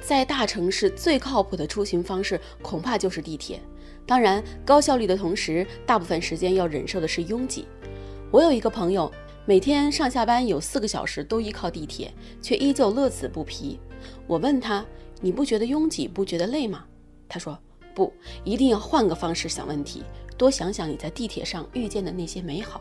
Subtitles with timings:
[0.00, 3.60] 在大城市最靠谱的出行方式恐怕就是地铁。
[4.06, 7.66] 当然，高效率的同时，大部分时间要忍受的是拥挤。
[8.30, 9.10] 我有一个朋友，
[9.46, 13.78] 每天上下班有四个小时都依靠地铁，却依旧乐此不疲。
[14.26, 14.84] 我问他
[15.20, 16.84] ：“你不觉得拥挤，不觉得累吗？”
[17.28, 17.56] 他说
[17.94, 18.12] ：“不，
[18.42, 20.02] 一定要换个方式想问题，
[20.36, 22.80] 多想想你在地铁上遇见的那些美好。”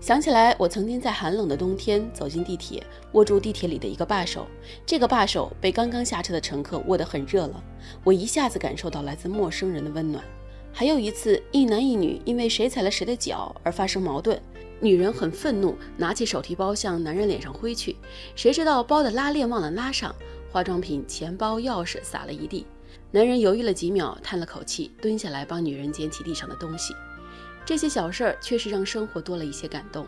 [0.00, 2.82] 想起来，我曾经在寒冷的冬天走进地铁，
[3.12, 4.46] 握住地铁里的一个把手，
[4.86, 7.62] 这个把手被刚刚下车的乘客握得很热了。
[8.02, 10.24] 我一下子感受到来自陌生人的温暖。
[10.72, 14.40] 还有一次，一男一女因为谁踩了谁的脚而发生矛盾，
[14.80, 17.94] 女人很愤怒，拿起手提包向男人脸上挥去，
[18.34, 20.14] 谁知道包的拉链忘了拉上，
[20.50, 22.64] 化妆品、钱包、钥匙洒了一地。
[23.10, 26.94] 男人犹豫了几秒，叹了口气，蹲下来帮女人捡起地上的东西。
[27.70, 30.04] 这些小事儿确实让生活多了一些感动。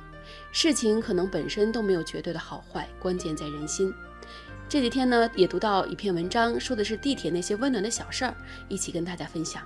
[0.51, 3.95] 事情可能本身都没有绝对的好坏，关键在人心。
[4.69, 8.35] 这几天呢，也读到一篇文章，说的是地铁那些温暖的小事儿，
[8.69, 9.63] 一起跟大家分享。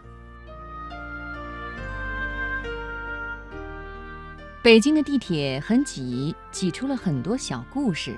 [4.62, 8.14] 北京的地铁很挤，挤出了很多小故事。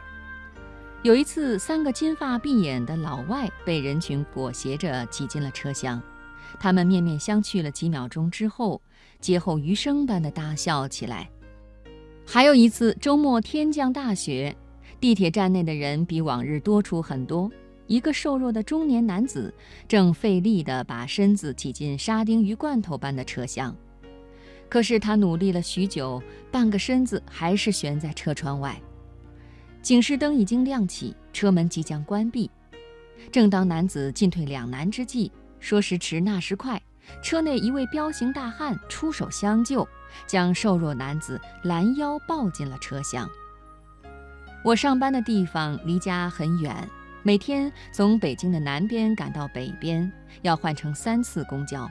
[1.04, 6.02] 有一次，三个金发碧眼的老外被人群裹挟着挤进了车厢，
[6.58, 8.80] 他们面面相觑了几秒钟之后。
[9.20, 11.28] 劫后余生般的大笑起来。
[12.24, 14.56] 还有一次周末天降大雪，
[15.00, 17.50] 地铁站内的人比往日多出很多。
[17.88, 19.52] 一个瘦弱的中年男子
[19.88, 23.74] 正费力地把身子挤进沙丁鱼罐头般的车厢，
[24.68, 28.80] 可是他努力了许久，半个身子还是悬在车窗外。
[29.82, 32.48] 警示灯已经亮起，车门即将关闭。
[33.32, 36.80] 正当男子进退两难之际，说时迟，那时快。
[37.22, 39.88] 车内一位彪形大汉出手相救，
[40.26, 43.26] 将瘦弱男子拦腰抱进了车厢。
[44.62, 46.86] 我上班的地方离家很远，
[47.22, 51.90] 每天从北京的南边赶到北边，要换乘三次公交。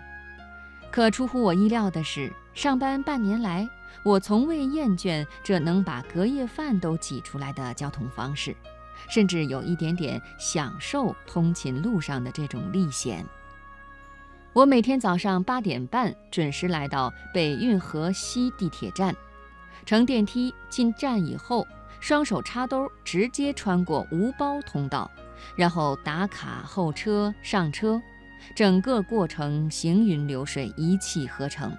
[0.91, 3.67] 可出乎我意料的是，上班半年来，
[4.03, 8.55] 我从未厌倦这能把隔夜饭都挤出来的交通方式，
[9.09, 13.25] 甚至有一点点享受通勤路上的这种历险。
[14.57, 19.15] 我每天早上八点半准时来到北运河西地铁站，
[19.85, 21.67] 乘电梯进站以后，
[21.99, 25.11] 双手插兜，直接穿过无包通道，
[25.55, 28.01] 然后打卡候车上车，
[28.55, 31.71] 整个过程行云流水，一气呵成。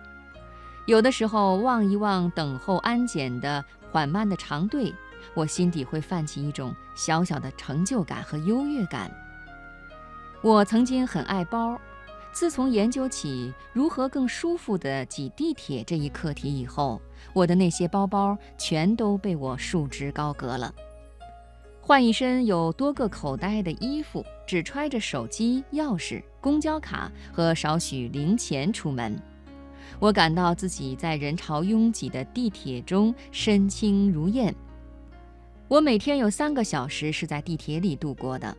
[0.86, 4.94] 有的时候望一望等候安检的缓慢的长队，
[5.34, 9.10] 我心底会泛起一种小小的成就感和优越感。
[10.42, 11.76] 我曾经很爱包。
[12.32, 17.00] 自从研究起如何更舒服地挤地铁这一课题以后，
[17.32, 20.72] 我的那些包包全都被我束之高阁了。
[21.80, 29.20] 换一身有多个口袋的衣服，只揣着手机、钥匙、公交卡和少许零钱出门，
[29.98, 34.54] 我感到自己在人潮拥挤的地铁中身轻如燕。
[35.66, 38.54] 我每天有三个小时是在地铁里度过的。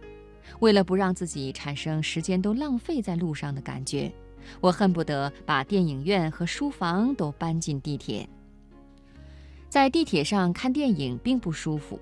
[0.59, 4.11] 为了不让自己产生时间都浪费在路上的感觉，
[4.59, 8.27] 我恨不得把电影院和书房都搬进地铁。
[9.69, 11.99] 在地铁上看电影并不舒服，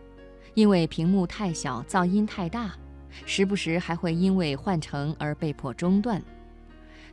[0.54, 2.74] 因为屏幕太小，噪音太大，
[3.26, 6.22] 时不时还会因为换乘而被迫中断。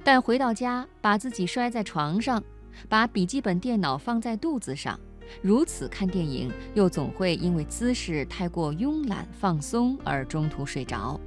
[0.05, 2.43] 但回到家，把自己摔在床上，
[2.89, 4.99] 把笔记本电脑放在肚子上，
[5.43, 11.21] 如此看电影，又总会因为姿势太过慵懒放松而中途睡着。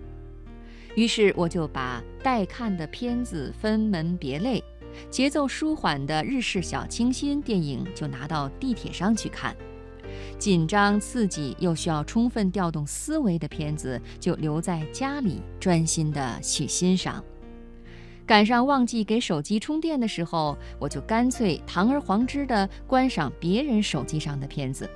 [0.95, 4.63] 于是我就把待看的片子分门别类，
[5.11, 9.55] 节奏舒缓的日式小清新电影就拿到地铁上去看，
[10.39, 17.23] 紧张刺激又需要充分调动思维的片子就留在家里专心的去欣赏。
[18.27, 24.87] 赶上忘记给手机充电的时候，我就干脆堂而皇之地观赏别人手机上的片子。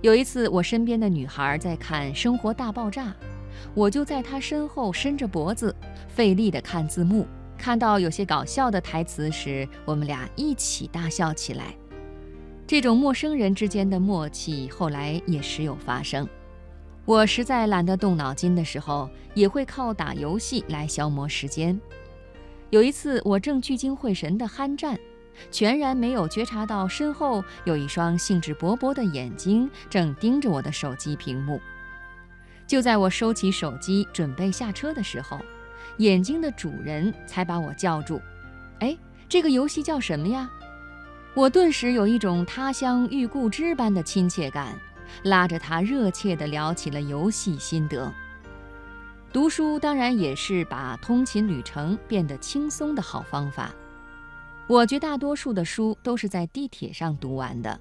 [0.00, 3.08] 有一次，我身边的女孩在看《生活大爆炸》。
[3.74, 5.76] 我就在她身后伸着脖子，
[6.08, 7.26] 费力地看字幕。
[7.58, 11.76] 看到有些搞笑的台词时，我们俩一起大笑起来。
[12.66, 16.26] 这种陌生人之间的默契，后来也时有发生。
[17.04, 21.78] 我实在懒得动脑筋的时候，也会靠打游戏来消磨时间。
[22.72, 24.98] 有一次，我正聚精会神地酣战，
[25.50, 31.60] 全然没有觉察到身后有一双兴致勃勃的眼睛正盯着我的手机屏幕。
[32.66, 35.38] 就在我收起手机准备下车的时候，
[35.98, 38.18] 眼睛的主人才把我叫住。
[38.78, 38.96] 哎，
[39.28, 40.50] 这个游戏叫什么呀？
[41.34, 44.74] 我顿时有一种他乡遇故知般的亲切感，
[45.24, 48.10] 拉着他热切地聊起了游戏心得。
[49.32, 53.74] 读书当然也是把通勤旅程变得轻松的好方法。
[54.68, 57.80] 我绝大多数的书都是在地铁上读完的，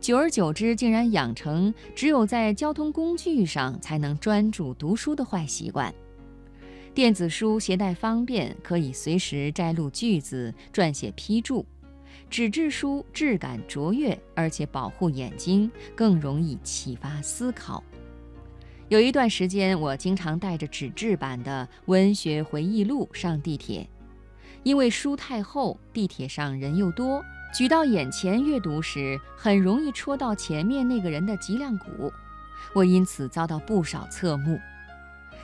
[0.00, 5.94] 久而久之，竟然养成只有在交通工具上才能专注读书的坏习惯。
[6.92, 11.64] 电子书携带方便，可以随时摘录句子、撰写批注；
[12.28, 17.84] 纸质书质感卓越，而且保护眼睛，更容易启发思考。
[18.88, 23.86] 有一段时间，我经常带着纸质版的文学回忆录上地铁，
[24.62, 32.10] 因为书太厚，地铁上人又多，举到眼前阅读时很容易戳到前面那个人的脊梁骨，
[32.74, 34.58] 我因此遭到不少侧目。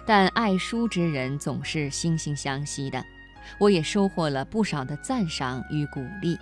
[0.06, 3.04] 但爱书之人总是惺惺相惜的，
[3.60, 6.38] 我也收获了不少的赞赏与鼓励。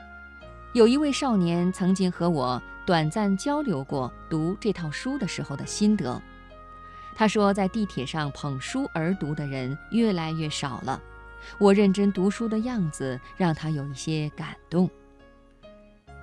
[0.72, 6.22] 有一位少年曾经和我短暂交流过读这套书的时候的心得。
[7.14, 11.00] 他说，在地铁上捧书而读的人越来越少了。
[11.58, 14.88] 我认真读书的样子让他有一些感动。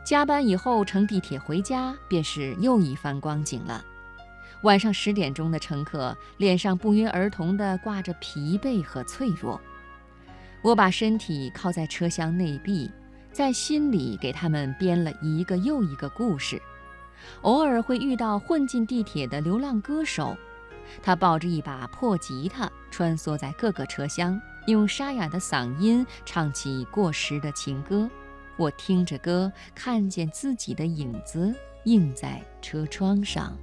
[0.05, 3.83] 加班以后乘地铁回家，便是又一番光景了。
[4.63, 9.59] 晚上十点钟的乘客脸上不约而同地挂着疲惫和脆弱。
[10.61, 12.89] 我把身体靠在车厢内壁，
[13.31, 16.61] 在心里给他们编了一个又一个故事。
[17.41, 20.35] 偶尔会遇到混进地铁的流浪歌手。
[21.01, 28.09] 他抱着一把破吉他，穿梭在各个车厢，用沙哑的嗓音唱起过时的情歌。
[28.57, 31.55] 我听着歌，看见自己的影子
[31.85, 33.57] 映在车窗上。